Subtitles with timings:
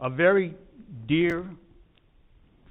[0.00, 0.54] a very
[1.06, 1.44] dear,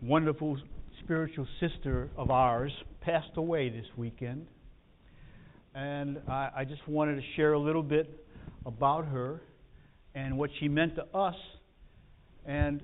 [0.01, 0.57] wonderful
[1.03, 4.47] spiritual sister of ours passed away this weekend.
[5.75, 8.25] And I, I just wanted to share a little bit
[8.65, 9.41] about her
[10.15, 11.35] and what she meant to us.
[12.45, 12.81] And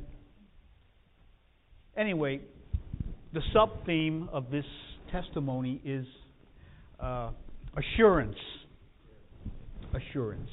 [1.96, 2.42] anyway,
[3.34, 4.66] the sub theme of this
[5.12, 6.06] testimony is
[7.00, 7.32] uh,
[7.78, 8.38] assurance.
[9.94, 10.50] Assurance.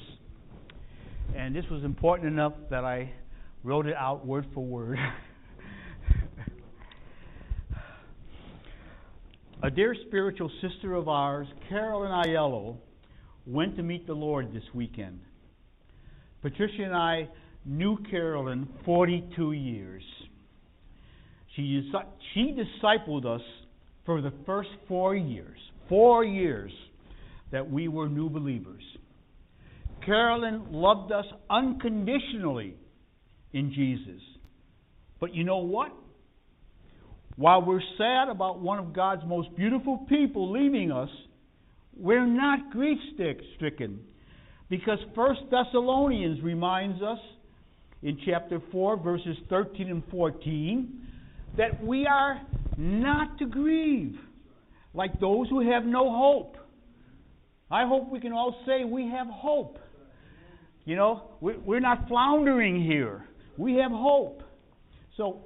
[1.35, 3.11] And this was important enough that I
[3.63, 4.97] wrote it out word for word.
[9.63, 12.77] A dear spiritual sister of ours, Carolyn Aiello,
[13.45, 15.19] went to meet the Lord this weekend.
[16.41, 17.29] Patricia and I
[17.63, 20.01] knew Carolyn 42 years.
[21.55, 21.91] She,
[22.33, 23.41] she discipled us
[24.03, 26.71] for the first four years, four years
[27.51, 28.81] that we were new believers.
[30.03, 32.73] Carolyn loved us unconditionally
[33.53, 34.21] in Jesus.
[35.19, 35.91] But you know what?
[37.35, 41.09] While we're sad about one of God's most beautiful people leaving us,
[41.97, 42.97] we're not grief
[43.55, 43.99] stricken.
[44.69, 47.19] Because 1 Thessalonians reminds us
[48.01, 51.01] in chapter 4, verses 13 and 14,
[51.57, 52.41] that we are
[52.77, 54.15] not to grieve
[54.93, 56.57] like those who have no hope.
[57.69, 59.77] I hope we can all say we have hope.
[60.85, 63.25] You know, we're not floundering here.
[63.57, 64.43] We have hope.
[65.17, 65.41] So,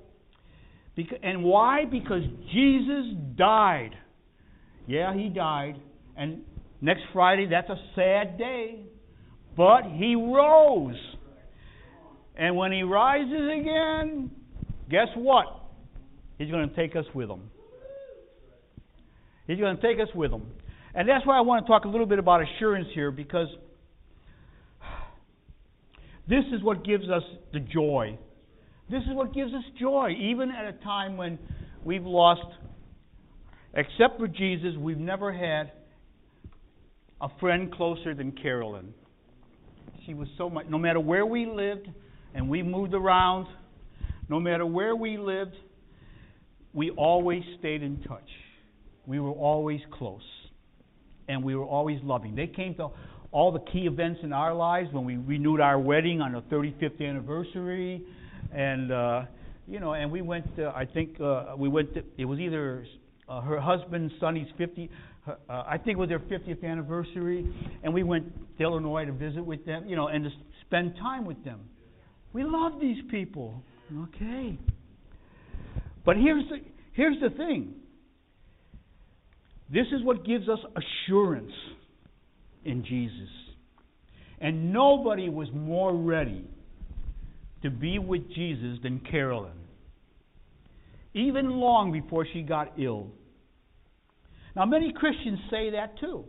[1.24, 1.86] and why?
[1.86, 2.22] Because
[2.54, 3.92] Jesus died.
[4.88, 5.82] Yeah, he died.
[6.16, 6.42] And
[6.82, 8.84] next Friday, that's a sad day.
[9.58, 10.96] But he rose.
[12.38, 14.32] And when he rises again,
[14.90, 15.46] guess what?
[16.38, 17.50] He's going to take us with him.
[19.48, 20.44] He's going to take us with him.
[20.94, 23.48] And that's why I want to talk a little bit about assurance here because
[26.28, 27.24] this is what gives us
[27.54, 28.18] the joy
[28.90, 31.40] this is what gives us joy, even at a time when
[31.84, 32.46] we've lost,
[33.74, 35.72] except for Jesus, we've never had
[37.20, 38.94] a friend closer than Carolyn.
[40.06, 41.88] She was so much, no matter where we lived,
[42.36, 43.48] and we moved around,
[44.30, 45.56] no matter where we lived,
[46.74, 48.30] we always stayed in touch.
[49.08, 50.22] We were always close.
[51.28, 52.36] And we were always loving.
[52.36, 52.90] They came to
[53.32, 57.02] all the key events in our lives when we renewed our wedding on the 35th
[57.02, 58.02] anniversary
[58.54, 59.24] and uh,
[59.68, 60.48] you know, and we went.
[60.58, 61.94] Uh, I think uh, we went.
[61.96, 62.86] To, it was either
[63.28, 64.90] uh, her husband Sonny's 50.
[65.28, 67.52] Uh, I think it was their 50th anniversary,
[67.84, 69.88] and we went to Illinois to visit with them.
[69.88, 70.30] You know, and to
[70.68, 71.62] spend time with them.
[72.34, 73.64] We love these people.
[74.16, 74.60] Okay.
[76.06, 76.58] But here's the
[76.94, 77.74] here's the thing.
[79.72, 81.52] This is what gives us assurance
[82.66, 83.30] in Jesus.
[84.40, 86.46] And nobody was more ready
[87.64, 89.58] to be with Jesus than Carolyn,
[91.14, 93.08] even long before she got ill.
[94.56, 96.26] Now, many Christians say that too.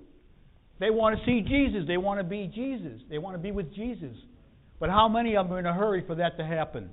[0.79, 3.75] They want to see Jesus, they want to be Jesus, they want to be with
[3.75, 4.15] Jesus.
[4.79, 6.91] But how many of them are in a hurry for that to happen?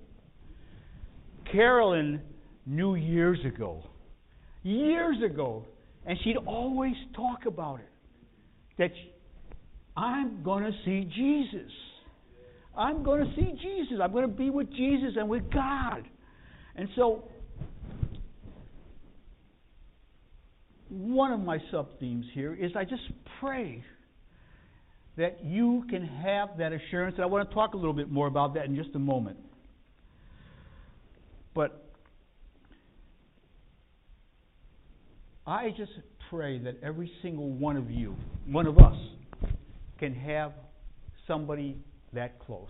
[1.52, 2.22] Carolyn
[2.66, 3.84] knew years ago,
[4.64, 5.66] years ago,
[6.06, 7.90] and she'd always talk about it
[8.78, 8.92] that
[9.96, 11.72] I'm going to see Jesus.
[12.76, 14.00] I'm going to see Jesus.
[14.02, 16.08] I'm going to be with Jesus and with God.
[16.76, 17.26] And so,
[20.90, 23.04] one of my sub themes here is I just
[23.40, 23.84] pray
[25.18, 27.16] that you can have that assurance.
[27.16, 29.38] And I want to talk a little bit more about that in just a moment.
[31.54, 31.84] But
[35.46, 35.92] I just
[36.32, 38.16] pray that every single one of you,
[38.48, 38.98] one of us,
[40.04, 40.52] can have
[41.28, 41.78] somebody
[42.12, 42.68] that close.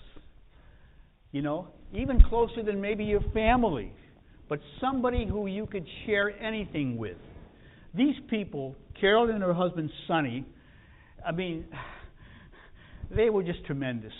[1.32, 3.92] You know, even closer than maybe your family,
[4.48, 7.18] but somebody who you could share anything with.
[7.96, 10.46] These people, Carol and her husband Sonny,
[11.26, 11.66] I mean,
[13.16, 14.14] they were just tremendous.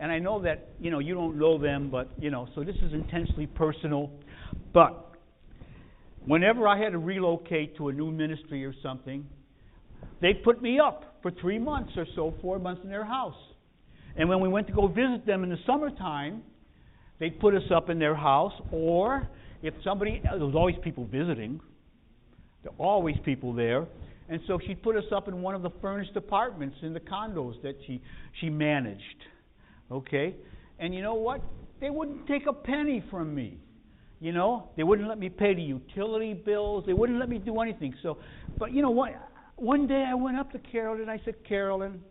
[0.00, 2.76] And I know that, you know, you don't know them, but, you know, so this
[2.76, 4.10] is intensely personal.
[4.72, 5.10] But
[6.24, 9.26] whenever I had to relocate to a new ministry or something,
[10.22, 13.34] they put me up for three months or so, four months in their house.
[14.16, 16.44] And when we went to go visit them in the summertime,
[17.18, 19.28] they'd put us up in their house, or
[19.60, 21.58] if somebody, there was always people visiting,
[22.62, 23.88] there were always people there.
[24.28, 27.60] And so she'd put us up in one of the furnished apartments in the condos
[27.62, 28.00] that she,
[28.40, 29.02] she managed.
[29.90, 30.36] Okay?
[30.78, 31.40] And you know what?
[31.80, 33.58] They wouldn't take a penny from me.
[34.20, 36.84] You know, they wouldn't let me pay the utility bills.
[36.86, 37.94] They wouldn't let me do anything.
[38.00, 38.18] So,
[38.58, 39.10] but you know what?
[39.56, 42.02] One day I went up to Carolyn and I said, Carolyn,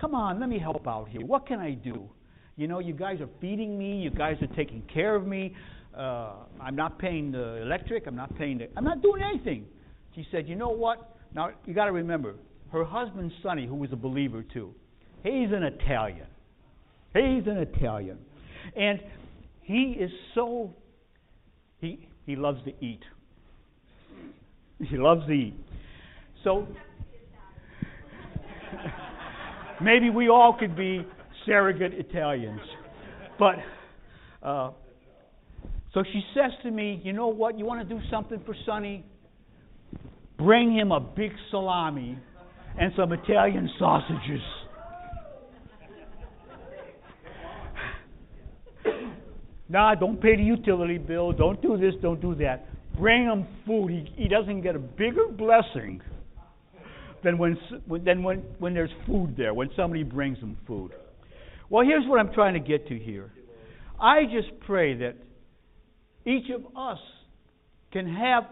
[0.00, 1.24] Come on, let me help out here.
[1.24, 2.08] What can I do?
[2.56, 3.98] You know, you guys are feeding me.
[3.98, 5.54] You guys are taking care of me.
[5.96, 8.06] Uh, I'm not paying the electric.
[8.06, 8.68] I'm not paying the.
[8.76, 9.66] I'm not doing anything.
[10.14, 11.16] She said, You know what?
[11.34, 12.34] Now, you got to remember,
[12.70, 14.74] her husband, Sonny, who was a believer too,
[15.22, 16.26] he's an Italian.
[17.12, 18.18] He's an Italian.
[18.76, 19.00] And
[19.62, 20.74] he is so.
[21.80, 23.02] He, he loves to eat.
[24.80, 25.54] He loves to eat.
[26.44, 26.68] So,
[29.80, 31.06] maybe we all could be
[31.46, 32.60] surrogate Italians.
[33.38, 33.56] But,
[34.42, 34.72] uh,
[35.94, 37.58] so she says to me, You know what?
[37.58, 39.06] You want to do something for Sonny?
[40.36, 42.18] Bring him a big salami
[42.78, 44.42] and some Italian sausages.
[49.70, 51.32] nah, don't pay the utility bill.
[51.32, 52.66] Don't do this, don't do that.
[52.98, 53.90] Bring him food.
[53.90, 56.02] He, he doesn't get a bigger blessing
[57.24, 57.58] than when,
[58.04, 60.92] than when, when there's food there, when somebody brings them food.
[61.70, 63.32] Well, here's what I'm trying to get to here.
[64.00, 65.16] I just pray that
[66.26, 66.98] each of us
[67.92, 68.44] can have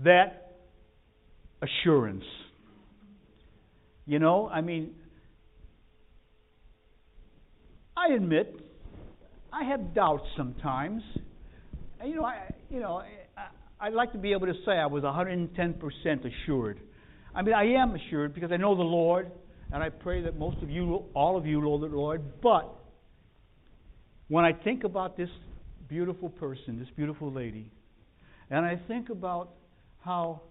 [0.00, 0.56] that
[1.62, 2.24] assurance.
[4.06, 4.94] You know, I mean,
[7.96, 8.58] I admit
[9.52, 11.02] I have doubts sometimes.
[12.00, 13.02] And, you know, I, you know,
[13.36, 15.54] I, I'd like to be able to say I was 110%
[16.24, 16.80] assured.
[17.34, 19.30] I mean, I am assured because I know the Lord,
[19.72, 22.22] and I pray that most of you, all of you, know the Lord.
[22.42, 22.74] But
[24.28, 25.30] when I think about this
[25.88, 27.70] beautiful person, this beautiful lady,
[28.50, 29.50] and I think about
[30.04, 30.42] how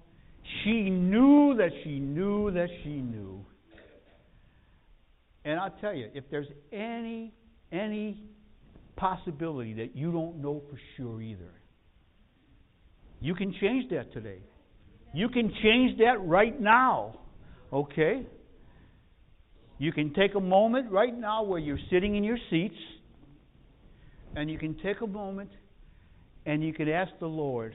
[0.64, 3.46] she knew that she knew that she knew.
[5.46, 7.34] And I'll tell you, if there's any
[7.72, 8.24] any
[8.96, 11.52] possibility that you don't know for sure either,
[13.20, 14.40] you can change that today.
[15.14, 17.20] You can change that right now.
[17.72, 18.26] Okay?
[19.78, 22.76] You can take a moment right now where you're sitting in your seats
[24.36, 25.50] and you can take a moment
[26.46, 27.74] and you can ask the Lord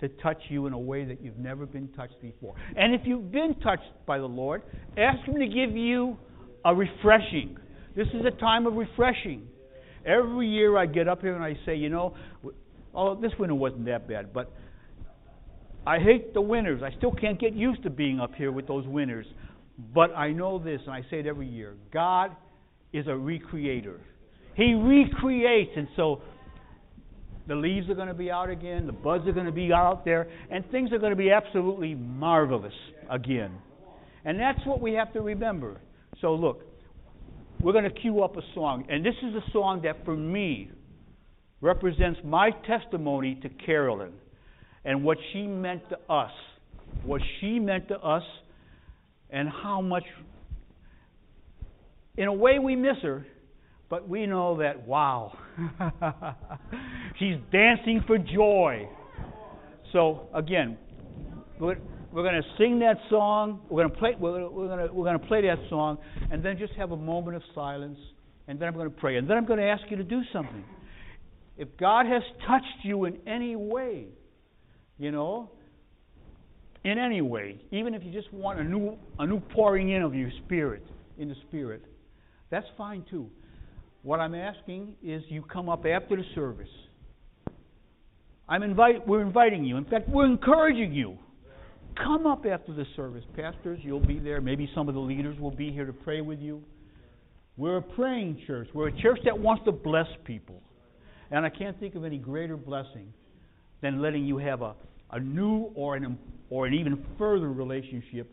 [0.00, 2.54] to touch you in a way that you've never been touched before.
[2.76, 4.62] And if you've been touched by the Lord,
[4.96, 6.18] ask Him to give you
[6.64, 7.56] a refreshing.
[7.94, 9.48] This is a time of refreshing.
[10.04, 12.14] Every year I get up here and I say, you know,
[12.94, 14.52] oh, this winter wasn't that bad, but
[15.86, 16.82] I hate the winters.
[16.82, 19.26] I still can't get used to being up here with those winters.
[19.94, 22.34] But I know this, and I say it every year God
[22.92, 23.98] is a recreator.
[24.54, 26.22] He recreates, and so
[27.46, 30.04] the leaves are going to be out again, the buds are going to be out
[30.04, 32.72] there, and things are going to be absolutely marvelous
[33.10, 33.52] again.
[34.24, 35.80] And that's what we have to remember.
[36.20, 36.62] So, look,
[37.60, 40.70] we're going to cue up a song, and this is a song that for me
[41.60, 44.12] represents my testimony to Carolyn
[44.86, 46.32] and what she meant to us.
[47.04, 48.22] What she meant to us,
[49.28, 50.04] and how much,
[52.16, 53.26] in a way, we miss her
[53.88, 55.36] but we know that, wow,
[57.18, 58.88] she's dancing for joy.
[59.92, 60.76] So, again,
[61.60, 61.76] we're,
[62.12, 63.60] going to sing that song.
[63.70, 64.14] We're going to play.
[64.18, 65.98] We're going to we're going to play that song,
[66.30, 67.98] and then just have a moment of silence,
[68.48, 70.20] and then I'm going to pray, and then I'm going to ask you to do
[70.32, 70.64] something.
[71.56, 74.08] If God has touched you in any way,
[74.98, 75.50] you know,
[76.84, 80.14] in any way, even if you just want a new a new pouring in of
[80.14, 80.82] your spirit
[81.18, 81.82] in the spirit,
[82.50, 83.28] that's fine too.
[84.02, 86.68] What I'm asking is you come up after the service.
[88.48, 89.76] I'm invite, we're inviting you.
[89.76, 91.18] In fact, we're encouraging you.
[91.96, 93.24] Come up after the service.
[93.34, 94.40] Pastors, you'll be there.
[94.40, 96.62] Maybe some of the leaders will be here to pray with you.
[97.56, 98.68] We're a praying church.
[98.74, 100.62] We're a church that wants to bless people.
[101.30, 103.12] And I can't think of any greater blessing
[103.82, 104.74] than letting you have a,
[105.10, 106.18] a new or an,
[106.50, 108.30] or an even further relationship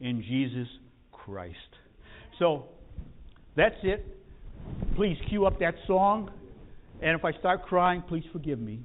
[0.00, 0.68] in Jesus
[1.10, 1.56] Christ.
[2.38, 2.66] So,
[3.56, 4.04] that's it.
[4.96, 6.30] Please cue up that song.
[7.02, 8.80] And if I start crying, please forgive me.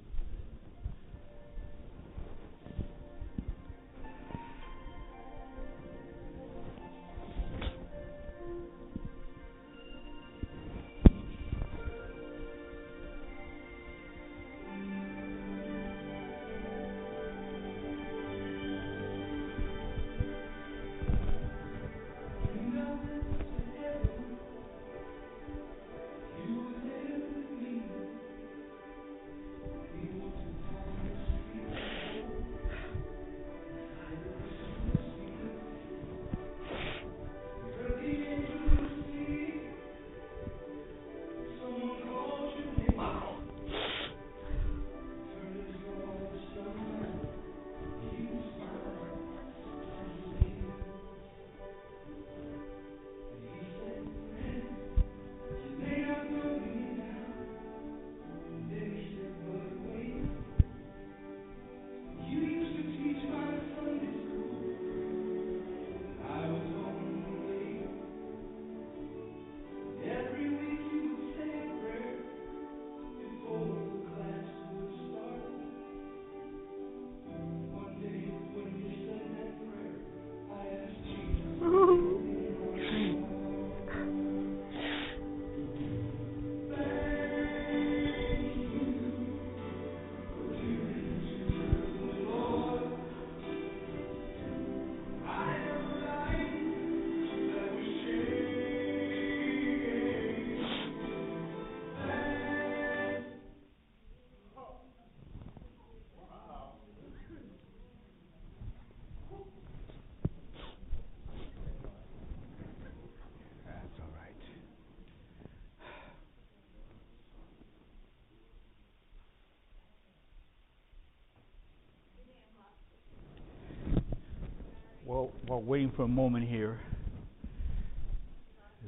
[125.45, 126.79] While waiting for a moment here.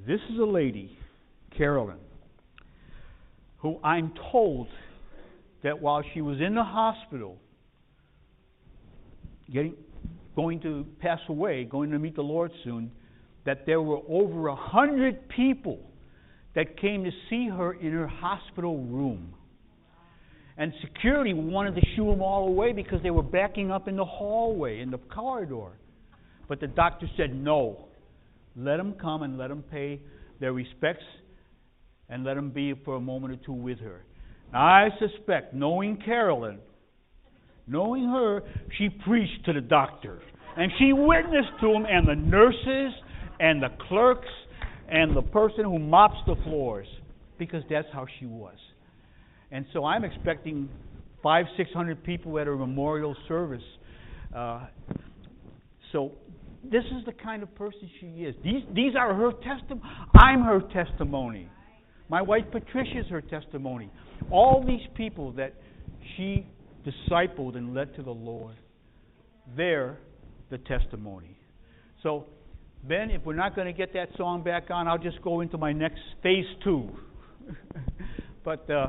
[0.07, 0.97] This is a lady,
[1.57, 1.97] Carolyn,
[3.57, 4.67] who I'm told
[5.63, 7.37] that while she was in the hospital,
[9.53, 9.75] getting,
[10.35, 12.91] going to pass away, going to meet the Lord soon,
[13.45, 15.79] that there were over a hundred people
[16.55, 19.33] that came to see her in her hospital room.
[20.57, 24.05] And security wanted to shoo them all away because they were backing up in the
[24.05, 25.71] hallway, in the corridor.
[26.49, 27.85] But the doctor said, no.
[28.57, 30.01] Let them come and let them pay
[30.41, 31.05] their respects
[32.09, 34.03] and let them be for a moment or two with her.
[34.51, 36.59] Now, I suspect, knowing Carolyn,
[37.67, 38.41] knowing her,
[38.77, 40.21] she preached to the doctor.
[40.57, 42.93] And she witnessed to him and the nurses
[43.39, 44.27] and the clerks
[44.89, 46.87] and the person who mops the floors
[47.37, 48.57] because that's how she was.
[49.51, 50.67] And so I'm expecting
[51.21, 53.63] five, six hundred people at her memorial service.
[54.35, 54.65] Uh,
[55.91, 56.13] so
[56.63, 58.35] this is the kind of person she is.
[58.43, 59.81] These, these are her testimony.
[60.15, 61.49] I'm her testimony.
[62.09, 63.89] My wife Patricia is her testimony.
[64.31, 65.53] All these people that
[66.15, 66.45] she
[66.85, 68.55] discipled and led to the Lord,
[69.55, 69.99] they're
[70.49, 71.37] the testimony.
[72.03, 72.25] So,
[72.83, 75.57] Ben, if we're not going to get that song back on, I'll just go into
[75.57, 76.89] my next phase two.
[78.43, 78.87] but uh,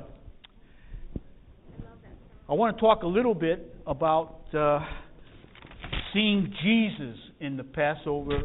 [2.48, 4.80] I want to talk a little bit about uh,
[6.12, 8.42] seeing Jesus in the Passover.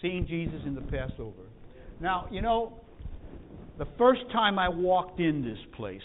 [0.00, 1.42] Seeing Jesus in the Passover.
[2.00, 2.80] Now, you know,
[3.78, 6.00] the first time I walked in this place,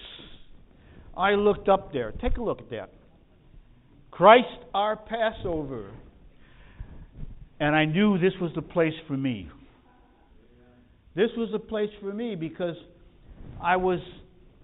[1.15, 2.11] I looked up there.
[2.21, 2.93] Take a look at that.
[4.11, 5.91] Christ our Passover.
[7.59, 9.49] And I knew this was the place for me.
[11.15, 12.75] This was the place for me because
[13.61, 13.99] I was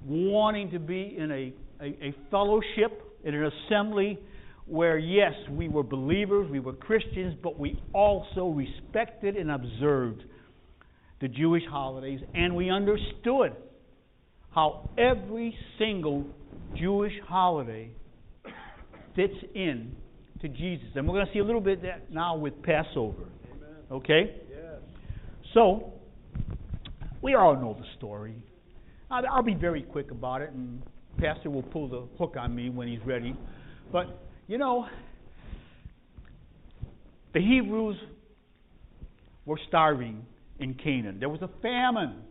[0.06, 4.18] wanting to be in a a, a fellowship, in an assembly
[4.66, 10.24] where, yes, we were believers, we were Christians, but we also respected and observed
[11.22, 13.56] the Jewish holidays, and we understood
[14.52, 16.26] how every single
[16.76, 17.92] Jewish holiday
[19.16, 19.96] fits in
[20.42, 20.88] to Jesus.
[20.96, 23.24] And we're going to see a little bit of that now with Passover.
[23.46, 23.70] Amen.
[23.92, 24.36] Okay?
[24.50, 24.82] Yes.
[25.54, 25.94] So,
[27.22, 28.36] we all know the story.
[29.10, 30.82] I'll, I'll be very quick about it, and
[31.20, 33.36] Pastor will pull the hook on me when he's ready.
[33.92, 34.08] But,
[34.54, 34.86] you know,
[37.34, 37.98] the Hebrews
[39.48, 40.28] were starving
[40.60, 41.18] in Canaan.
[41.20, 42.22] There was a famine.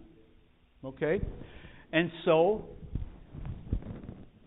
[0.84, 1.20] Okay?
[1.92, 2.66] And so,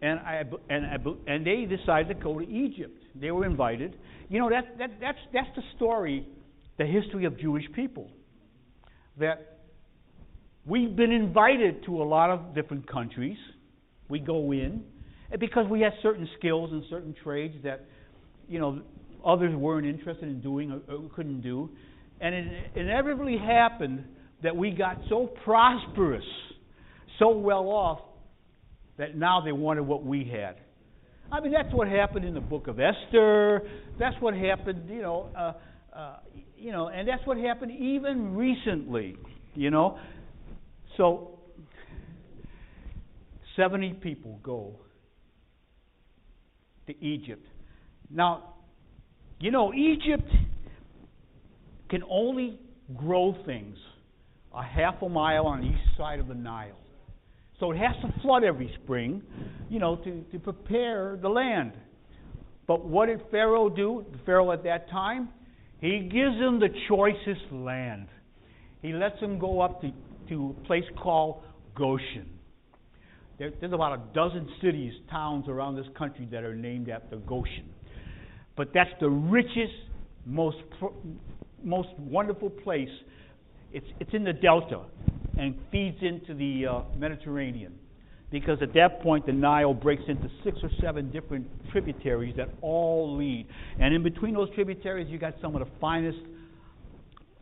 [0.01, 0.96] and I and I,
[1.27, 2.98] and they decided to go to Egypt.
[3.13, 3.98] They were invited.
[4.29, 6.25] You know that that that's that's the story,
[6.77, 8.10] the history of Jewish people.
[9.20, 9.58] That
[10.65, 13.38] we've been invited to a lot of different countries.
[14.08, 14.86] We go in
[15.39, 17.86] because we had certain skills and certain trades that,
[18.48, 18.82] you know,
[19.25, 21.70] others weren't interested in doing or, couldn't do.
[22.22, 24.05] And it inevitably happened
[24.44, 26.24] that we got so prosperous,
[27.20, 28.00] so well off,
[28.98, 30.55] that now they wanted what we had.
[31.32, 33.62] I mean, that's what happened in the book of Esther.
[34.00, 35.53] That's what happened, you know, uh,
[35.94, 36.17] uh,
[36.58, 39.17] you know, and that's what happened even recently,
[39.55, 39.98] you know.
[40.98, 41.39] So
[43.55, 44.75] 70 people go
[46.88, 47.46] to Egypt.
[48.10, 48.56] Now,
[49.39, 50.30] you know, Egypt
[51.89, 52.60] can only
[52.96, 53.77] grow things
[54.54, 56.77] a half a mile on the east side of the Nile.
[57.60, 59.22] So it has to flood every spring,
[59.70, 61.74] you know, to, to prepare the land.
[62.68, 64.06] But what did Pharaoh do?
[64.25, 65.30] Pharaoh at that time,
[65.80, 68.08] he gives them the choicest land.
[68.82, 69.92] He lets them go up to,
[70.30, 71.44] to a place called
[71.75, 72.35] Goshen.
[73.38, 77.70] There, there's about a dozen cities, towns around this country that are named after Goshen.
[78.56, 79.74] But that's the richest,
[80.25, 80.58] most,
[81.62, 82.89] most wonderful place.
[83.74, 84.84] It's, it's in the Delta
[85.38, 87.74] and feeds into the uh, Mediterranean.
[88.32, 93.18] Because at that point, the Nile breaks into six or seven different tributaries that all
[93.18, 93.48] lead.
[93.80, 96.18] And in between those tributaries, you got some of the finest,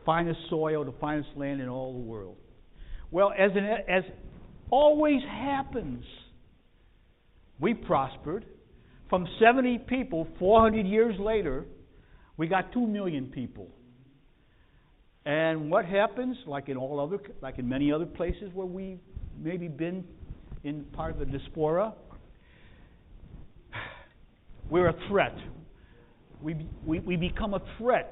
[0.05, 2.35] finest soil, the finest land in all the world.
[3.11, 4.03] Well, as, an, as
[4.73, 6.03] always happens.
[7.59, 8.43] We prospered.
[9.07, 11.65] From 70 people, 400 years later,
[12.37, 13.67] we got 2 million people.
[15.27, 18.97] And what happens, like in all other, like in many other places where we've
[19.39, 20.03] maybe been
[20.63, 21.93] in part of the diaspora,
[24.71, 25.35] we're a threat.
[26.41, 28.11] We, we, we become a threat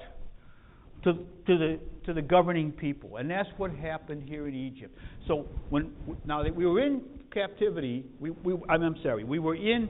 [1.03, 3.17] to, to, the, to the governing people.
[3.17, 4.97] And that's what happened here in Egypt.
[5.27, 5.91] So when
[6.25, 7.01] now that we were in
[7.33, 9.89] captivity, we, we, I'm, I'm sorry, we were in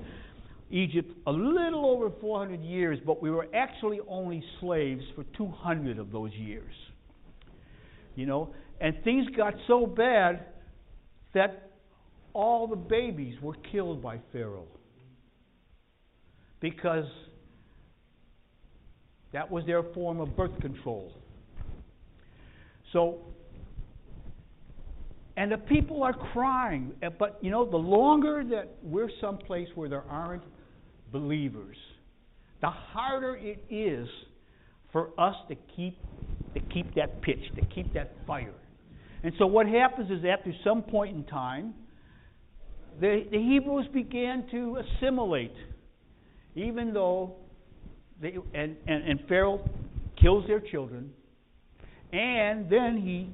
[0.69, 6.11] Egypt a little over 400 years, but we were actually only slaves for 200 of
[6.11, 6.73] those years.
[8.15, 10.45] You know, and things got so bad
[11.33, 11.71] that
[12.33, 14.67] all the babies were killed by Pharaoh.
[16.59, 17.05] Because
[19.33, 21.11] that was their form of birth control.
[22.93, 23.19] So,
[25.37, 26.91] and the people are crying.
[27.01, 30.43] Eh, but, you know, the longer that we're someplace where there aren't
[31.11, 31.77] believers,
[32.61, 34.07] the harder it is
[34.91, 35.97] for us to keep
[36.53, 38.53] to keep that pitch, to keep that fire.
[39.23, 41.73] And so what happens is after some point in time,
[42.99, 45.53] the, the Hebrews began to assimilate,
[46.55, 47.35] even though
[48.21, 49.67] they, and, and, and Pharaoh
[50.21, 51.11] kills their children,
[52.13, 53.33] and then he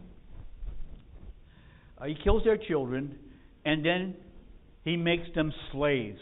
[2.00, 3.17] uh, he kills their children,
[3.65, 4.15] and then
[4.84, 6.20] he makes them slaves.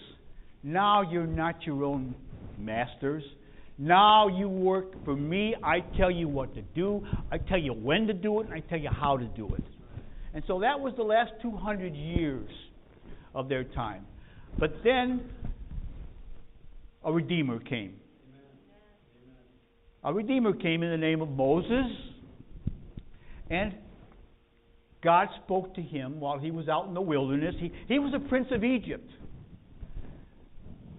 [0.64, 2.16] Now you're not your own
[2.58, 3.24] masters.
[3.78, 5.54] Now you work for me.
[5.62, 7.06] I tell you what to do.
[7.32, 9.64] I tell you when to do it, and I tell you how to do it.
[10.34, 12.50] And so that was the last 200 years
[13.34, 14.06] of their time.
[14.58, 15.30] But then
[17.04, 17.96] a Redeemer came.
[20.06, 21.92] A Redeemer came in the name of Moses.
[23.50, 23.74] And
[25.04, 27.56] God spoke to him while he was out in the wilderness.
[27.60, 29.10] He, he was a prince of Egypt.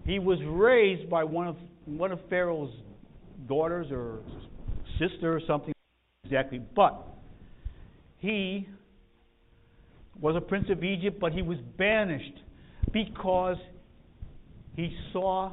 [0.04, 2.72] He was raised by one of, one of Pharaoh's
[3.48, 4.20] daughters or
[4.98, 5.72] sister or something
[6.24, 6.60] exactly.
[6.74, 7.06] But
[8.18, 8.68] he
[10.20, 12.40] was a prince of Egypt, but he was banished
[12.92, 13.56] because
[14.74, 15.52] he saw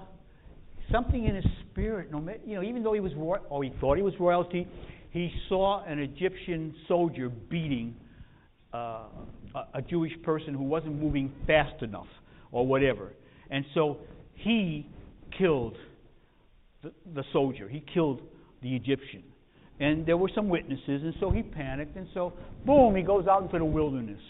[0.91, 2.12] something in his spirit.
[2.12, 4.67] No, you know, even though he was royal, or he thought he was royalty,
[5.12, 7.96] he saw an Egyptian soldier beating
[8.74, 9.04] uh,
[9.56, 12.08] a, a Jewish person who wasn't moving fast enough,
[12.52, 13.13] or whatever,
[13.50, 13.98] and so
[14.36, 14.88] he
[15.38, 15.78] killed
[16.82, 17.67] the, the soldier.
[17.69, 18.22] He killed
[18.62, 19.24] the Egyptian,
[19.80, 22.34] and there were some witnesses, and so he panicked, and so
[22.65, 24.22] boom, he goes out into the wilderness.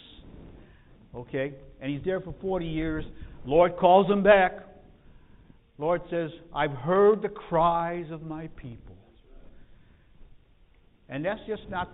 [1.15, 3.05] Okay, and he's there for 40 years.
[3.45, 4.53] Lord calls him back.
[5.77, 8.95] Lord says, I've heard the cries of my people.
[11.09, 11.89] And that's just not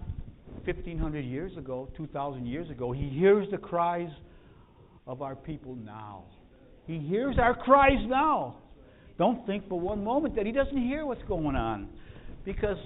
[0.65, 2.91] 1,500 years ago, 2,000 years ago.
[2.91, 4.09] He hears the cries
[5.07, 6.23] of our people now.
[6.85, 8.57] He hears our cries now.
[9.17, 11.89] Don't think for one moment that he doesn't hear what's going on
[12.45, 12.77] because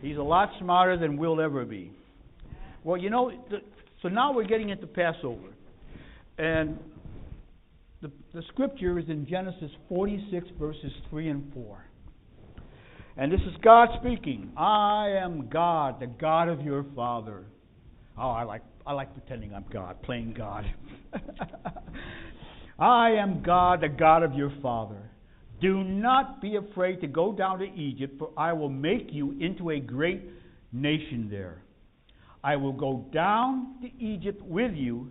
[0.00, 1.92] he's a lot smarter than we'll ever be.
[2.84, 3.30] Well, you know,
[4.02, 5.48] so now we're getting into Passover.
[6.38, 6.78] And
[8.32, 11.84] the, scripture is in Genesis 46, verses 3 and 4.
[13.16, 14.52] And this is God speaking.
[14.56, 17.44] I am God, the God of your father.
[18.16, 20.64] Oh, I like I like pretending I'm God, playing God.
[22.78, 25.10] I am God, the God of your father.
[25.60, 29.70] Do not be afraid to go down to Egypt, for I will make you into
[29.70, 30.22] a great
[30.72, 31.62] nation there.
[32.42, 35.10] I will go down to Egypt with you,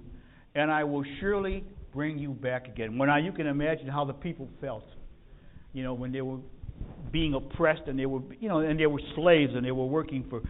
[0.56, 2.98] and I will surely bring you back again.
[2.98, 4.86] Well, now you can imagine how the people felt,
[5.74, 6.40] you know, when they were
[7.12, 10.26] being oppressed and they were, you know, and they were slaves and they were working
[10.30, 10.42] for,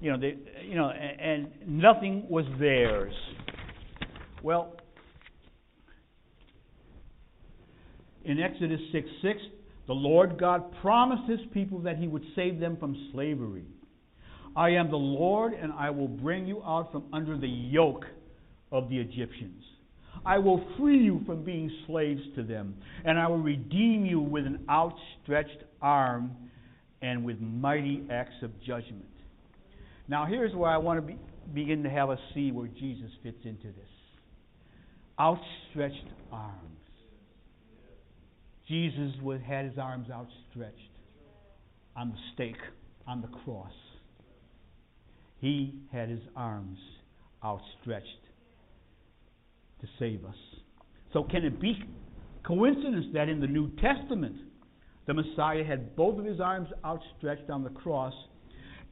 [0.00, 3.14] you know, they, you know, and, and nothing was theirs.
[4.42, 4.76] Well,
[8.24, 9.38] in Exodus 6 6,
[9.86, 13.64] the Lord God promised his people that he would save them from slavery.
[14.54, 18.04] I am the Lord, and I will bring you out from under the yoke
[18.70, 19.62] of the Egyptians.
[20.24, 24.46] I will free you from being slaves to them, and I will redeem you with
[24.46, 26.36] an outstretched arm
[27.00, 29.04] and with mighty acts of judgment.
[30.08, 31.18] Now, here's where I want to be,
[31.54, 33.88] begin to have us see where Jesus fits into this
[35.18, 36.56] outstretched arms.
[38.68, 39.12] Jesus
[39.46, 40.78] had his arms outstretched
[41.96, 42.60] on the stake,
[43.06, 43.72] on the cross.
[45.40, 46.78] He had his arms
[47.44, 48.06] outstretched
[49.82, 50.36] to save us.
[51.12, 51.74] So, can it be
[52.46, 54.36] coincidence that in the New Testament,
[55.06, 58.14] the Messiah had both of his arms outstretched on the cross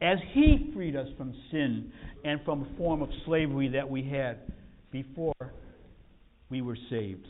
[0.03, 1.92] as he freed us from sin
[2.24, 4.38] and from a form of slavery that we had
[4.90, 5.35] before
[6.50, 7.26] we were saved?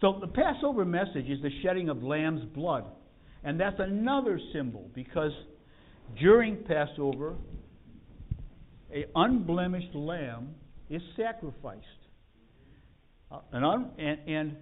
[0.00, 2.84] So, the Passover message is the shedding of lamb's blood.
[3.44, 5.32] And that's another symbol because
[6.18, 7.34] during Passover,
[8.92, 10.54] a unblemished lamb
[10.88, 11.84] is sacrificed.
[13.34, 14.56] Uh, and, un, and, and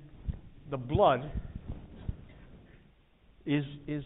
[0.71, 1.31] the blood
[3.45, 4.03] is, is,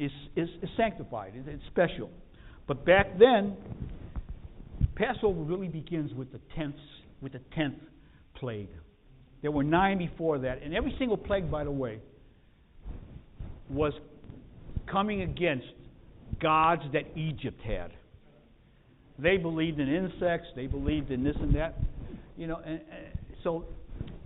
[0.00, 2.10] is, is, is sanctified, it's special.
[2.66, 3.56] But back then,
[4.96, 6.74] Passover really begins with the tenth,
[7.20, 7.76] with the tenth
[8.34, 8.68] plague.
[9.42, 10.60] there were nine before that.
[10.62, 12.00] And every single plague, by the way,
[13.68, 13.92] was
[14.90, 15.66] coming against
[16.42, 17.92] gods that Egypt had.
[19.20, 21.76] They believed in insects, they believed in this and that.
[22.36, 23.66] You know, and, and so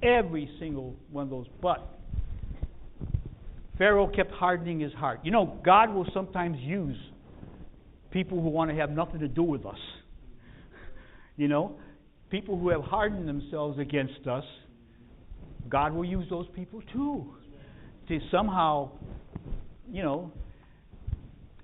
[0.03, 1.47] every single one of those.
[1.61, 1.95] But
[3.79, 5.21] Pharaoh kept hardening his heart.
[5.25, 6.97] You know, God will sometimes use
[8.11, 9.79] people who want to have nothing to do with us.
[11.37, 11.77] You know,
[12.31, 14.45] people who have hardened themselves against us,
[15.69, 17.35] God will use those people too
[18.09, 18.91] to somehow,
[19.91, 20.31] you know,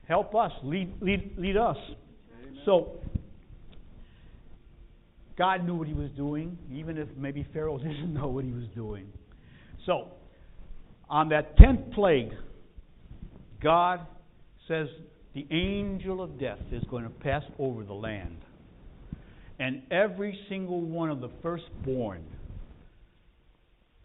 [0.09, 1.77] help us, lead, lead, lead us.
[2.43, 2.59] Amen.
[2.65, 2.97] So,
[5.37, 8.67] God knew what he was doing, even if maybe Pharaoh didn't know what he was
[8.75, 9.07] doing.
[9.87, 10.09] So,
[11.09, 12.31] on that tenth plague,
[13.63, 14.07] God
[14.69, 14.87] says
[15.35, 18.37] the angel of death is going to pass over the land.
[19.59, 22.25] And every single one of the firstborn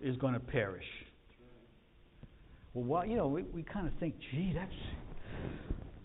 [0.02, 0.84] is going to perish.
[2.74, 4.72] Well, what, you know, we, we kind of think, gee, that's,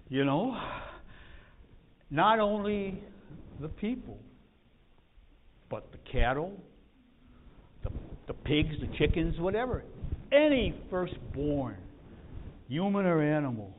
[0.09, 0.56] you know,
[2.11, 3.02] not only
[3.61, 4.18] the people,
[5.70, 6.52] but the cattle,
[7.85, 7.90] the,
[8.26, 9.85] the pigs, the chickens, whatever.
[10.33, 11.76] Any firstborn,
[12.68, 13.72] human or animal,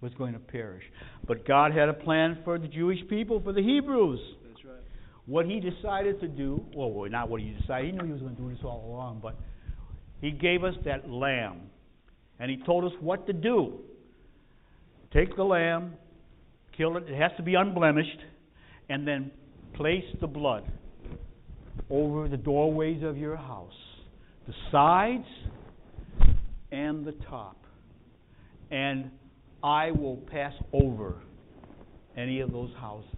[0.00, 0.84] was going to perish.
[1.26, 4.20] But God had a plan for the Jewish people, for the Hebrews.
[4.46, 4.82] That's right.
[5.24, 8.36] What he decided to do, well, not what he decided, he knew he was going
[8.36, 9.36] to do this all along, but
[10.20, 11.62] he gave us that lamb.
[12.38, 13.78] And he told us what to do.
[15.12, 15.94] Take the lamb,
[16.76, 18.18] kill it, it has to be unblemished,
[18.90, 19.30] and then
[19.74, 20.64] place the blood
[21.90, 23.72] over the doorways of your house,
[24.46, 25.26] the sides
[26.72, 27.56] and the top.
[28.70, 29.10] And
[29.62, 31.22] I will pass over
[32.16, 33.10] any of those houses.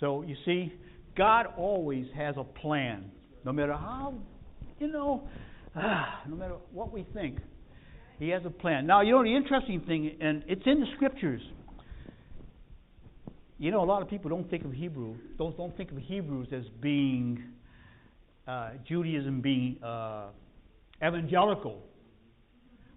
[0.00, 0.72] So you see,
[1.16, 3.10] God always has a plan,
[3.44, 4.14] no matter how,
[4.78, 5.28] you know,
[5.74, 7.38] ah, no matter what we think.
[8.18, 8.86] He has a plan.
[8.86, 11.42] Now, you know, the interesting thing, and it's in the scriptures.
[13.58, 16.48] You know, a lot of people don't think of Hebrew, don't, don't think of Hebrews
[16.52, 17.42] as being
[18.46, 20.26] uh, Judaism being uh,
[21.04, 21.82] evangelical.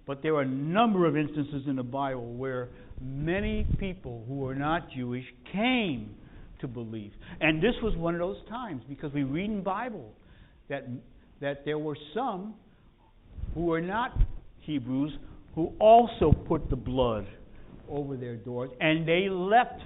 [0.05, 2.69] But there are a number of instances in the Bible where
[3.01, 6.15] many people who were not Jewish came
[6.61, 7.11] to believe.
[7.41, 10.11] And this was one of those times because we read in Bible
[10.67, 10.87] that
[11.41, 12.53] that there were some
[13.53, 14.17] who were not
[14.59, 15.13] Hebrews
[15.55, 17.25] who also put the blood
[17.89, 19.81] over their doors and they left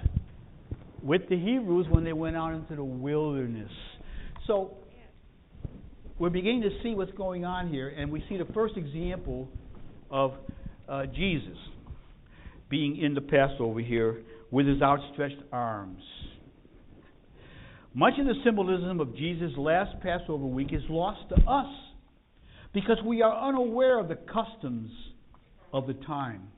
[1.04, 3.70] with the Hebrews when they went out into the wilderness.
[4.46, 4.78] So
[6.18, 9.48] we're beginning to see what's going on here, and we see the first example
[10.10, 10.32] of
[10.88, 11.58] uh, Jesus
[12.70, 16.02] being in the Passover here with his outstretched arms.
[17.92, 21.72] Much of the symbolism of Jesus' last Passover week is lost to us
[22.72, 24.90] because we are unaware of the customs
[25.72, 26.48] of the time.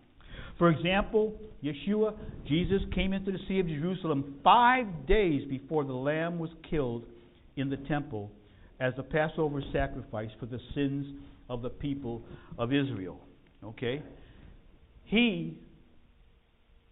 [0.59, 2.15] For example, Yeshua,
[2.47, 7.05] Jesus came into the Sea of Jerusalem five days before the lamb was killed
[7.57, 8.31] in the temple
[8.81, 11.07] as a Passover sacrifice for the sins
[11.49, 12.23] of the people
[12.59, 13.21] of Israel.
[13.65, 14.03] Okay?
[15.05, 15.59] He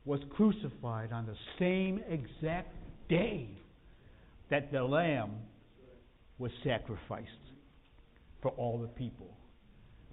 [0.05, 2.75] was crucified on the same exact
[3.09, 3.49] day
[4.51, 5.33] that the lamb
[6.39, 7.31] was sacrificed
[8.43, 9.29] for all the people.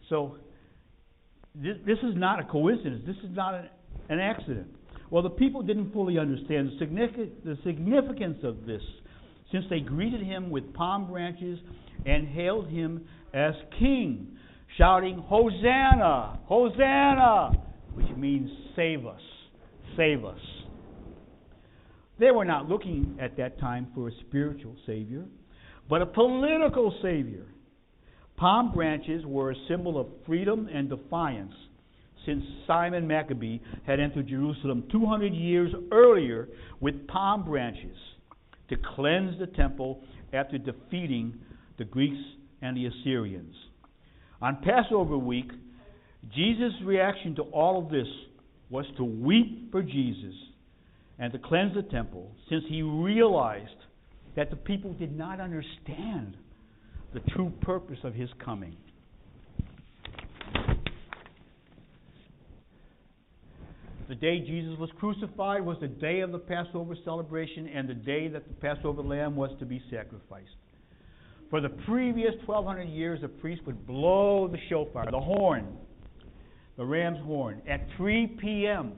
[0.09, 0.37] So,
[1.55, 3.03] this, this is not a coincidence.
[3.05, 3.69] This is not an,
[4.09, 4.67] an accident.
[5.09, 8.81] Well, the people didn't fully understand the, significant, the significance of this
[9.51, 11.59] since they greeted him with palm branches
[12.05, 14.37] and hailed him as king,
[14.77, 16.39] shouting, Hosanna!
[16.45, 17.51] Hosanna!
[17.93, 19.21] Which means save us,
[19.97, 20.39] save us.
[22.19, 25.25] They were not looking at that time for a spiritual Savior,
[25.89, 27.45] but a political Savior.
[28.37, 31.53] Palm branches were a symbol of freedom and defiance
[32.25, 36.47] since Simon Maccabee had entered Jerusalem 200 years earlier
[36.79, 37.97] with palm branches
[38.69, 40.01] to cleanse the temple
[40.33, 41.33] after defeating
[41.77, 42.21] the Greeks
[42.61, 43.55] and the Assyrians.
[44.41, 45.51] On Passover week,
[46.35, 48.07] Jesus' reaction to all of this
[48.69, 50.35] was to weep for Jesus
[51.19, 53.69] and to cleanse the temple, since he realized
[54.35, 56.37] that the people did not understand
[57.13, 58.75] the true purpose of his coming.
[64.07, 68.27] The day Jesus was crucified was the day of the Passover celebration and the day
[68.27, 70.49] that the Passover lamb was to be sacrificed.
[71.49, 75.77] For the previous 1200 years, the priest would blow the shofar, the horn,
[76.77, 78.93] the ram's horn, at 3 p.m.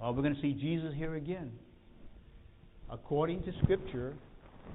[0.00, 1.52] Oh, we're going to see Jesus here again.
[2.90, 4.14] According to Scripture,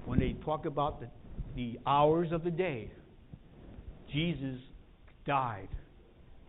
[0.06, 1.08] when they talk about the
[1.56, 2.92] the hours of the day,
[4.12, 4.60] Jesus
[5.26, 5.70] died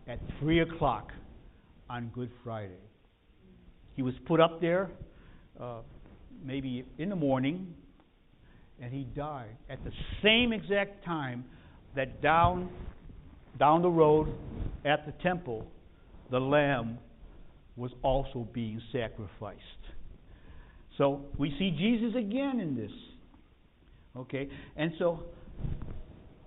[0.07, 1.11] at 3 o'clock
[1.89, 2.79] on Good Friday.
[3.95, 4.89] He was put up there
[5.59, 5.79] uh,
[6.43, 7.73] maybe in the morning,
[8.81, 9.91] and he died at the
[10.23, 11.45] same exact time
[11.95, 12.69] that down
[13.57, 14.27] down the road
[14.85, 15.65] at the temple
[16.29, 16.99] the lamb
[17.75, 19.61] was also being sacrificed.
[20.97, 22.91] So we see Jesus again in this.
[24.15, 24.49] Okay?
[24.75, 25.23] And so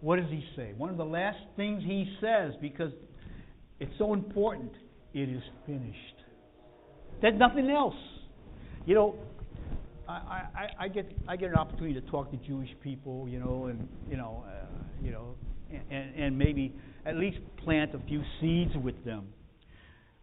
[0.00, 0.72] what does he say?
[0.76, 2.92] One of the last things he says because
[3.78, 4.72] it's so important,
[5.14, 5.96] it is finished.
[7.20, 7.94] There's nothing else.
[8.86, 9.14] You know,
[10.08, 10.12] I,
[10.54, 13.88] I, I get I get an opportunity to talk to Jewish people, you know, and
[14.08, 14.66] you know, uh,
[15.02, 15.34] you know,
[15.90, 16.74] and, and maybe
[17.06, 19.28] at least plant a few seeds with them.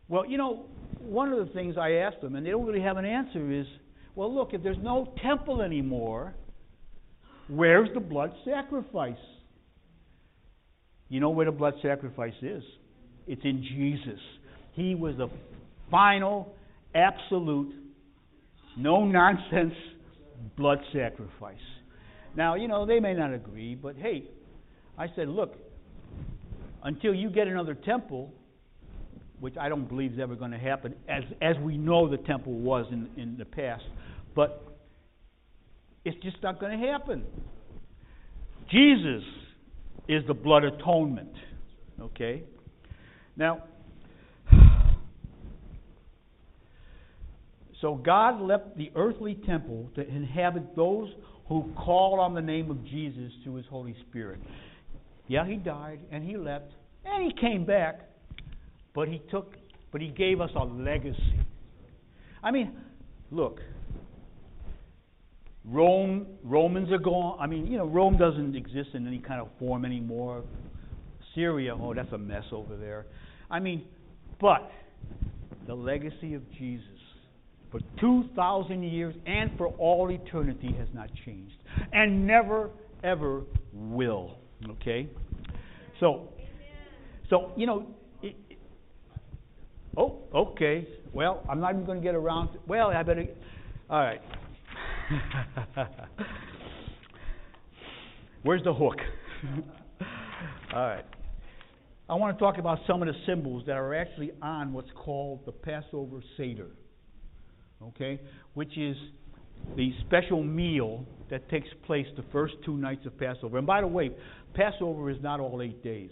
[0.10, 0.65] Well, you know,
[1.00, 3.65] one of the things I ask them, and they don't really have an answer, is,
[4.15, 6.34] well, look, if there's no temple anymore,
[7.47, 9.15] where's the blood sacrifice?
[11.10, 12.63] You know where the blood sacrifice is?
[13.27, 14.19] It's in Jesus.
[14.73, 15.29] He was the
[15.89, 16.53] final,
[16.93, 17.73] absolute,
[18.77, 19.73] no nonsense
[20.57, 21.55] blood sacrifice.
[22.36, 24.25] Now, you know, they may not agree, but hey,
[24.97, 25.55] I said, look,
[26.83, 28.31] until you get another temple,
[29.39, 32.53] which I don't believe is ever going to happen, as, as we know the temple
[32.53, 33.83] was in, in the past,
[34.36, 34.76] but
[36.08, 37.26] it's just not going to happen.
[38.72, 39.24] Jesus
[40.08, 41.34] is the blood atonement.
[42.00, 42.43] Okay?
[43.36, 43.63] Now,
[47.82, 51.10] so God left the earthly temple to inhabit those
[51.50, 54.39] who call on the name of Jesus through his Holy Spirit.
[55.28, 56.72] Yeah, he died and he left
[57.04, 58.00] and he came back,
[58.96, 59.56] but he took
[59.91, 61.39] but he gave us a legacy.
[62.43, 62.78] I mean,
[63.32, 63.60] look,
[65.69, 67.38] Rome, Romans are gone.
[67.41, 70.43] I mean, you know, Rome doesn't exist in any kind of form anymore.
[71.36, 73.06] Syria, oh, that's a mess over there.
[73.51, 73.86] I mean,
[74.39, 74.71] but
[75.67, 76.88] the legacy of Jesus
[77.69, 81.56] for 2,000 years and for all eternity has not changed
[81.91, 82.69] and never,
[83.03, 84.38] ever will.
[84.69, 85.10] Okay?
[85.99, 86.30] So,
[87.30, 87.88] so you know,
[88.21, 88.36] it,
[89.97, 90.88] oh, okay.
[91.13, 93.25] Well, I'm not even going to get around to, well, I better,
[93.89, 94.21] all right.
[98.43, 98.98] Where's the hook?
[100.74, 101.06] All right.
[102.10, 105.46] I want to talk about some of the symbols that are actually on what's called
[105.46, 106.70] the Passover Seder.
[107.84, 108.20] Okay?
[108.54, 108.96] Which is
[109.76, 113.58] the special meal that takes place the first two nights of Passover.
[113.58, 114.12] And by the way,
[114.54, 116.12] Passover is not all eight days.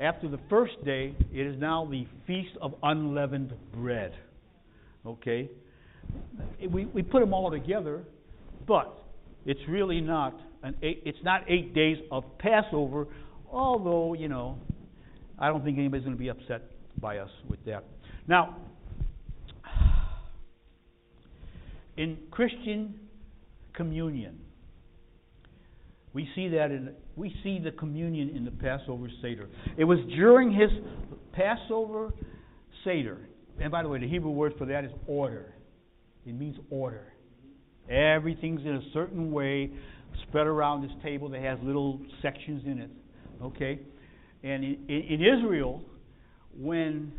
[0.00, 4.12] After the first day, it is now the Feast of Unleavened Bread.
[5.06, 5.50] Okay?
[6.70, 8.02] We, we put them all together,
[8.66, 8.94] but
[9.46, 13.06] it's really not an eight, it's not eight days of Passover,
[13.50, 14.58] although, you know,
[15.38, 16.62] I don't think anybody's going to be upset
[17.00, 17.84] by us with that.
[18.28, 18.56] Now,
[21.96, 22.94] in Christian
[23.74, 24.38] communion,
[26.12, 29.48] we see that in we see the communion in the Passover Seder.
[29.76, 30.70] It was during his
[31.32, 32.12] Passover
[32.84, 33.18] Seder.
[33.60, 35.54] And by the way, the Hebrew word for that is order.
[36.26, 37.12] It means order.
[37.88, 39.70] Everything's in a certain way
[40.28, 42.90] spread around this table that has little sections in it.
[43.42, 43.80] Okay?
[44.42, 45.82] And in, in Israel,
[46.56, 47.12] when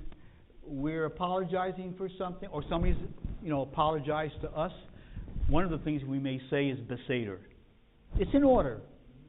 [0.63, 2.95] we're apologizing for something, or somebody's,
[3.43, 4.71] you know, apologized to us,
[5.47, 7.37] one of the things we may say is beseder.
[8.17, 8.81] It's in order.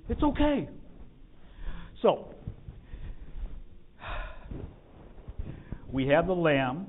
[0.09, 0.69] It's okay.
[2.03, 2.35] So,
[5.93, 6.87] we have the lamb,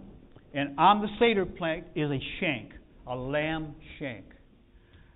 [0.54, 2.73] and on the Seder plate is a shank,
[3.08, 4.26] a lamb shank.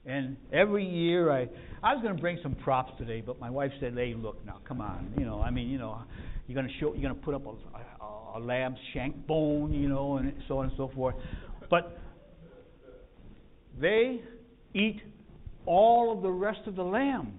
[0.06, 1.50] And every year I
[1.84, 4.60] I was going to bring some props today, but my wife said, "Hey, look now,
[4.68, 6.02] come on, you know, I mean, you know,
[6.48, 9.74] you're going to show, you're going to put up a, a, a lamb's shank bone,
[9.74, 11.16] you know, and so on and so forth."
[11.70, 12.00] But
[13.80, 14.22] they
[14.74, 15.02] eat
[15.66, 17.34] all of the rest of the lamb,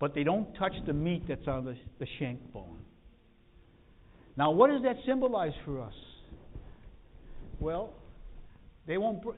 [0.00, 2.78] but they don't touch the meat that's on the, the shank bone.
[4.36, 5.94] Now, what does that symbolize for us?
[7.60, 7.94] Well,
[8.86, 9.22] they won't.
[9.22, 9.32] Br-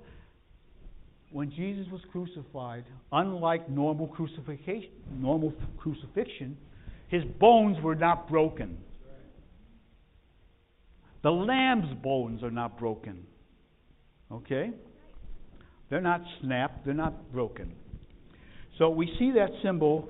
[1.30, 6.56] when Jesus was crucified, unlike normal crucifixion, normal crucifixion,
[7.08, 8.78] his bones were not broken.
[11.22, 13.26] The lamb's bones are not broken.
[14.32, 14.70] Okay?
[15.90, 17.74] They're not snapped, they're not broken.
[18.78, 20.08] So we see that symbol,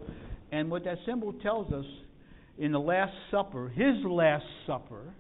[0.53, 1.87] and what that symbol tells us
[2.59, 5.14] in the Last Supper, his Last Supper,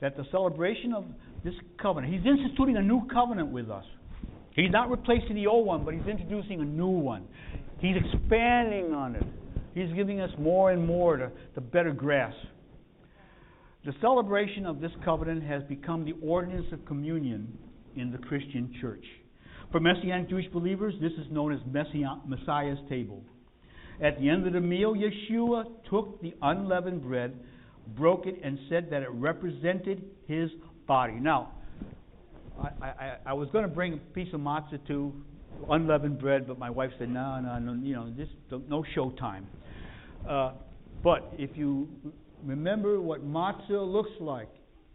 [0.00, 1.04] that the celebration of
[1.48, 3.84] this covenant, he's instituting a new covenant with us.
[4.54, 7.24] He's not replacing the old one, but he's introducing a new one.
[7.78, 9.24] He's expanding on it.
[9.74, 12.36] He's giving us more and more to, to better grasp.
[13.84, 17.56] The celebration of this covenant has become the ordinance of communion
[17.96, 19.04] in the Christian church.
[19.70, 21.60] For Messianic Jewish believers, this is known as
[22.26, 23.22] Messiah's table.
[24.02, 27.38] At the end of the meal, Yeshua took the unleavened bread,
[27.96, 30.50] broke it, and said that it represented his
[30.88, 31.12] body.
[31.12, 31.52] Now,
[32.60, 35.12] I, I, I was going to bring a piece of matzah to
[35.70, 38.28] unleavened bread, but my wife said, no, no, no, you know, this,
[38.68, 39.46] no show time.
[40.28, 40.52] Uh,
[41.04, 41.88] but if you
[42.44, 44.48] remember what matzah looks like,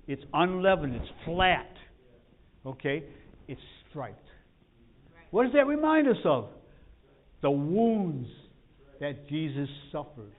[0.08, 1.70] it's unleavened, it's flat,
[2.66, 3.04] okay?
[3.48, 4.28] It's striped.
[5.32, 6.50] What does that remind us of?
[7.42, 8.28] The wounds
[9.00, 10.34] that Jesus suffered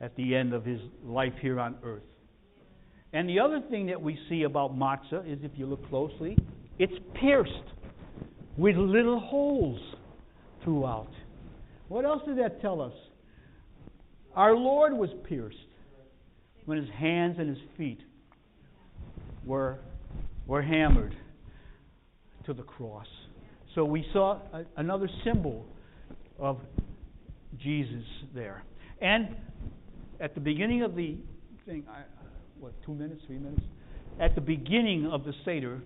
[0.00, 2.02] at the end of his life here on earth.
[3.12, 6.36] And the other thing that we see about matzah is if you look closely,
[6.78, 7.52] it's pierced
[8.56, 9.80] with little holes
[10.62, 11.10] throughout.
[11.88, 12.92] What else did that tell us?
[14.34, 15.56] Our Lord was pierced
[16.66, 18.00] when his hands and his feet
[19.44, 19.78] were,
[20.46, 21.16] were hammered
[22.44, 23.06] to the cross.
[23.74, 25.64] So we saw a, another symbol
[26.38, 26.58] of
[27.58, 28.62] Jesus there.
[29.00, 29.34] And
[30.20, 31.16] at the beginning of the
[31.64, 32.02] thing, I,
[32.60, 33.62] what, two minutes, three minutes?
[34.20, 35.80] At the beginning of the Seder,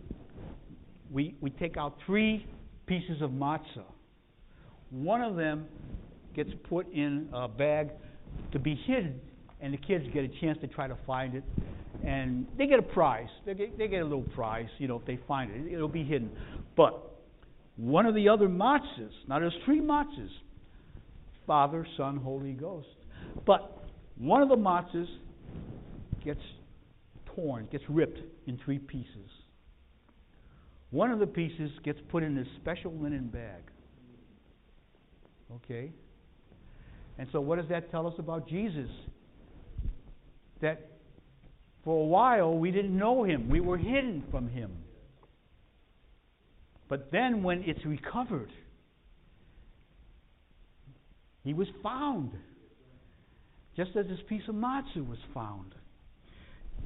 [1.11, 2.47] we, we take out three
[2.87, 3.85] pieces of matzah.
[4.91, 5.67] One of them
[6.35, 7.91] gets put in a bag
[8.53, 9.21] to be hidden,
[9.61, 11.45] and the kids get a chance to try to find it.
[12.05, 13.29] And they get a prize.
[13.45, 15.73] They get, they get a little prize, you know, if they find it.
[15.73, 16.31] It'll be hidden.
[16.77, 17.19] But
[17.77, 20.31] one of the other matzahs, now there's three matzahs
[21.47, 22.87] Father, Son, Holy Ghost.
[23.47, 23.85] But
[24.17, 25.09] one of the matzahs
[26.25, 26.41] gets
[27.35, 29.31] torn, gets ripped in three pieces.
[30.91, 33.63] One of the pieces gets put in this special linen bag.
[35.57, 35.91] Okay?
[37.19, 38.91] And so, what does that tell us about Jesus?
[40.61, 40.91] That
[41.85, 44.73] for a while we didn't know him, we were hidden from him.
[46.89, 48.51] But then, when it's recovered,
[51.43, 52.33] he was found.
[53.77, 55.75] Just as this piece of matzah was found.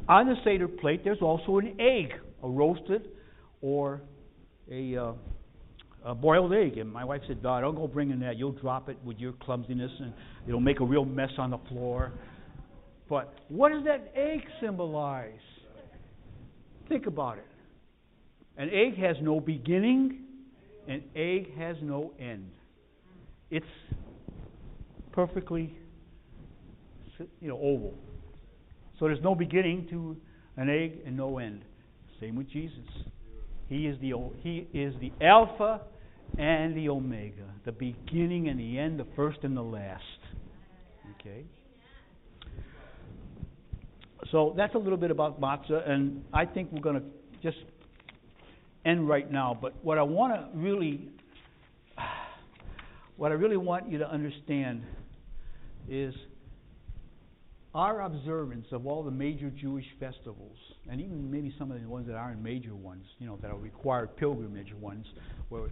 [0.09, 3.09] On the Seder plate, there's also an egg, a roasted
[3.61, 4.03] or
[4.71, 5.13] a, uh,
[6.05, 6.79] a boiled egg.
[6.79, 8.37] And my wife said, "God, don't go bringing that.
[8.37, 10.13] You'll drop it with your clumsiness, and
[10.47, 12.13] it'll make a real mess on the floor."
[13.09, 15.33] But what does that egg symbolize?
[16.89, 17.47] Think about it.
[18.57, 20.23] An egg has no beginning,
[20.89, 22.51] an egg has no end.
[23.51, 23.67] It's
[25.13, 25.75] perfectly,
[27.41, 27.95] you know, oval.
[28.99, 30.17] So there's no beginning to
[30.57, 31.63] an egg and no end.
[32.21, 32.79] Same with Jesus.
[33.69, 35.83] He is the he is the Alpha
[36.39, 40.03] and the Omega, the beginning and the end, the first and the last.
[41.21, 41.45] Okay.
[44.31, 47.07] So that's a little bit about matzah, and I think we're going to
[47.43, 47.59] just
[48.85, 49.57] end right now.
[49.61, 51.09] But what I want to really,
[53.17, 54.83] what I really want you to understand
[55.89, 56.15] is
[57.77, 60.57] our observance of all the major Jewish festivals,
[60.89, 63.59] and even maybe some of the ones that aren't major ones, you know, that are
[63.59, 65.05] required pilgrimage ones,
[65.51, 65.69] where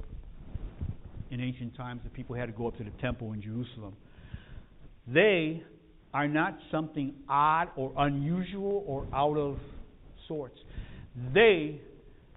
[1.31, 3.97] in ancient times the people had to go up to the temple in Jerusalem,
[5.09, 5.63] they
[6.13, 9.57] are not something odd or unusual or out of
[10.29, 10.59] sorts.
[11.33, 11.81] They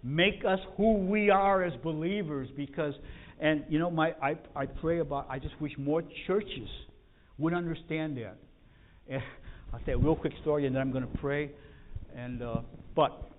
[0.02, 2.94] make us who we are as believers because,
[3.42, 6.70] and you know, my I, I pray about, I just wish more churches
[7.38, 8.38] would understand that.
[9.74, 11.52] I'll say a real quick story and then I'm going to pray.
[12.16, 12.62] And uh,
[12.96, 13.30] but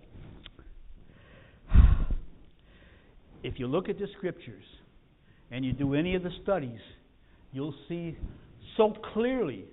[3.43, 4.65] if you look at the scriptures
[5.51, 6.81] and you do any of the studies,
[7.53, 8.17] you'll see
[8.77, 9.65] so clearly,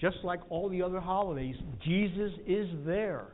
[0.00, 3.28] just like all the other holidays, Jesus is there.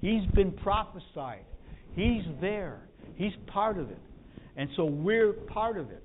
[0.00, 1.44] He's been prophesied.
[1.94, 2.82] He's there.
[3.16, 3.98] He's part of it.
[4.56, 6.02] And so we're part of it.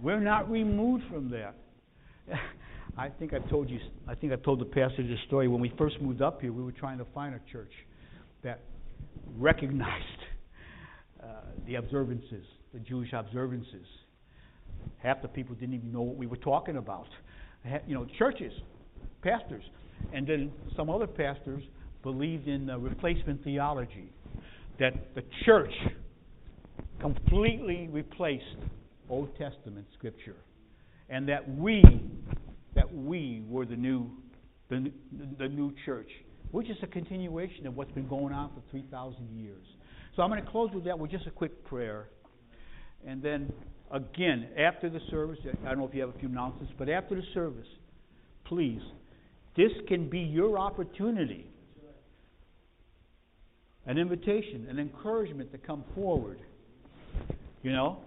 [0.00, 1.54] We're not removed from that.
[2.96, 3.78] I think I've told you.
[4.06, 5.48] I think I've told the pastor this story.
[5.48, 7.72] When we first moved up here, we were trying to find a church
[8.42, 8.60] that
[9.38, 10.04] recognized
[11.22, 11.26] uh,
[11.66, 13.86] the observances, the Jewish observances.
[14.98, 17.08] Half the people didn't even know what we were talking about.
[17.86, 18.52] You know, churches,
[19.22, 19.62] pastors,
[20.12, 21.62] and then some other pastors
[22.02, 24.10] believed in replacement theology,
[24.80, 25.72] that the church
[27.00, 28.44] completely replaced
[29.08, 30.36] Old Testament scripture,
[31.08, 31.82] and that we
[32.74, 34.10] that we were the new,
[34.68, 34.90] the,
[35.38, 36.08] the new church,
[36.50, 39.64] which is a continuation of what's been going on for 3,000 years.
[40.16, 42.08] So I'm going to close with that with just a quick prayer.
[43.06, 43.52] And then,
[43.90, 47.14] again, after the service, I don't know if you have a few announcements, but after
[47.14, 47.66] the service,
[48.44, 48.80] please,
[49.56, 51.46] this can be your opportunity
[53.86, 56.38] an invitation, an encouragement to come forward.
[57.62, 57.98] You know?